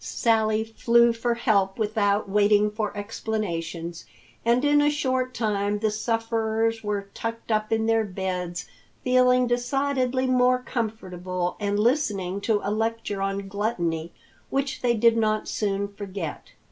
Sally 0.03 0.63
flew 0.63 1.13
for 1.13 1.35
help 1.35 1.77
without 1.77 2.27
waiting 2.27 2.71
for 2.71 2.91
explanations, 2.97 4.07
and 4.43 4.65
in 4.65 4.81
a 4.81 4.89
short 4.89 5.35
time 5.35 5.77
the 5.77 5.91
sufferers 5.91 6.83
were 6.83 7.09
tucked 7.13 7.51
up 7.51 7.71
in 7.71 7.85
their 7.85 8.03
beds, 8.03 8.65
feeling 9.03 9.45
decidedly 9.45 10.25
more 10.25 10.57
comfortable 10.57 11.55
and 11.59 11.77
listening 11.77 12.41
to 12.41 12.61
a 12.63 12.71
lecture 12.71 13.21
on 13.21 13.47
gluttony 13.47 14.11
which 14.49 14.81
they 14.81 14.95
did 14.95 15.15
not 15.15 15.47
soon 15.47 15.87
forget. 15.87 16.53